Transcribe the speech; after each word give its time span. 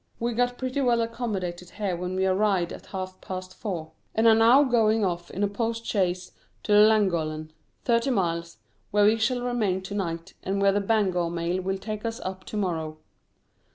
We 0.19 0.33
got 0.33 0.57
pretty 0.57 0.81
well 0.81 0.99
accommodated 1.01 1.69
here 1.77 1.95
when 1.95 2.15
we 2.15 2.25
arrived 2.25 2.73
at 2.73 2.87
half 2.87 3.21
past 3.21 3.53
four, 3.53 3.91
and 4.15 4.27
are 4.27 4.33
now 4.33 4.63
going 4.63 5.05
off 5.05 5.29
in 5.29 5.43
a 5.43 5.47
postchaise 5.47 6.31
to 6.63 6.71
Llangollen 6.73 7.51
thirty 7.85 8.09
miles 8.09 8.57
where 8.89 9.05
we 9.05 9.17
shall 9.17 9.43
remain 9.43 9.83
to 9.83 9.93
night, 9.93 10.33
and 10.41 10.59
where 10.59 10.71
the 10.71 10.81
Bangor 10.81 11.29
mail 11.29 11.61
will 11.61 11.77
take 11.77 12.03
us 12.03 12.19
up 12.21 12.45
to 12.45 12.57
morrow. 12.57 12.97